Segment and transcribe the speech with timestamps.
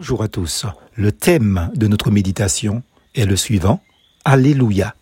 [0.00, 0.64] Bonjour à tous.
[0.96, 2.82] Le thème de notre méditation
[3.14, 3.82] est le suivant.
[4.24, 4.94] Alléluia.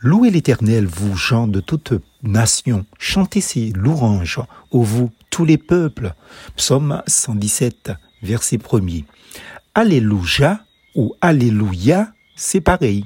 [0.00, 1.92] Louez l'Éternel, vous gens de toute
[2.24, 2.84] nation.
[2.98, 4.40] Chantez ses louanges,
[4.72, 6.12] ô vous, tous les peuples.
[6.56, 7.92] Psaume 117,
[8.24, 9.04] verset 1er.
[9.76, 10.64] Alléluia
[10.96, 13.04] ou Alléluia, c'est pareil.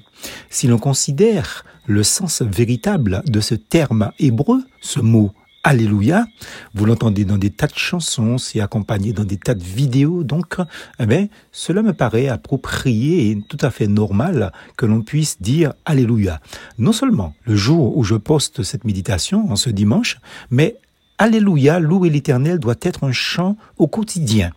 [0.48, 5.34] Si l'on considère le sens véritable de ce terme hébreu, ce mot
[5.68, 6.28] Alléluia.
[6.74, 10.22] Vous l'entendez dans des tas de chansons, c'est accompagné dans des tas de vidéos.
[10.22, 10.58] Donc,
[11.00, 15.72] eh bien, cela me paraît approprié et tout à fait normal que l'on puisse dire
[15.84, 16.40] Alléluia.
[16.78, 20.20] Non seulement le jour où je poste cette méditation, en ce dimanche,
[20.52, 20.76] mais
[21.18, 24.52] Alléluia, louer l'Éternel doit être un chant au quotidien.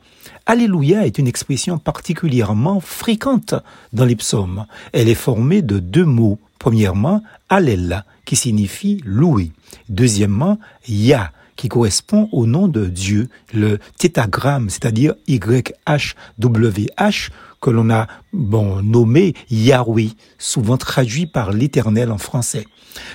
[0.46, 3.56] Alléluia est une expression particulièrement fréquente
[3.94, 4.68] dans les psaumes.
[4.94, 6.38] Elle est formée de deux mots.
[6.60, 9.52] Premièrement, Allel, qui signifie louer.
[9.88, 17.30] Deuxièmement, Yah, qui correspond au nom de Dieu, le tétagramme, c'est-à-dire YHWH,
[17.62, 22.66] que l'on a nommé Yahweh, souvent traduit par l'Éternel en français.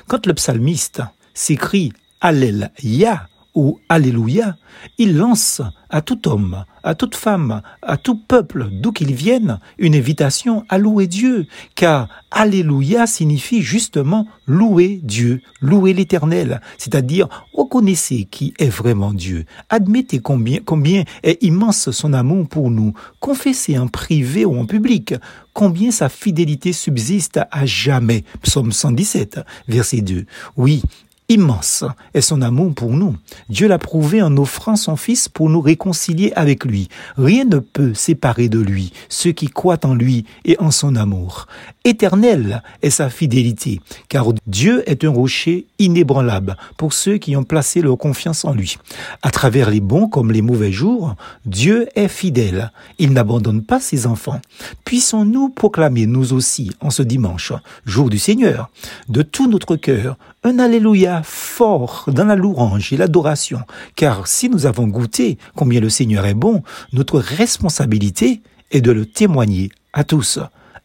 [0.08, 4.56] Quand le psalmiste s'écrit Allel Yah, ou Alléluia,
[4.98, 9.94] il lance à tout homme, à toute femme, à tout peuple, d'où qu'il vienne, une
[9.94, 18.54] invitation à louer Dieu, car Alléluia signifie justement louer Dieu, louer l'Éternel, c'est-à-dire reconnaissez qui
[18.58, 24.44] est vraiment Dieu, admettez combien, combien est immense son amour pour nous, confessez en privé
[24.44, 25.14] ou en public
[25.52, 28.24] combien sa fidélité subsiste à jamais.
[28.42, 30.26] Psaume 117, verset 2.
[30.56, 30.82] Oui,
[31.28, 33.16] immense est son amour pour nous.
[33.48, 36.88] Dieu l'a prouvé en offrant son Fils pour nous réconcilier avec lui.
[37.16, 41.46] Rien ne peut séparer de lui ceux qui croient en lui et en son amour.
[41.84, 47.82] Éternelle est sa fidélité, car Dieu est un rocher inébranlable pour ceux qui ont placé
[47.82, 48.78] leur confiance en lui.
[49.22, 51.14] À travers les bons comme les mauvais jours,
[51.44, 52.72] Dieu est fidèle.
[52.98, 54.40] Il n'abandonne pas ses enfants.
[54.84, 57.52] Puissons-nous proclamer nous aussi en ce dimanche,
[57.84, 58.70] jour du Seigneur,
[59.08, 63.60] de tout notre cœur, un Alléluia fort dans la louange et l'adoration,
[63.96, 69.06] car si nous avons goûté combien le Seigneur est bon, notre responsabilité est de le
[69.06, 70.38] témoigner à tous.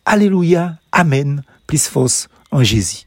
[0.05, 2.97] Alléluia, Amen, plus force en Jésus.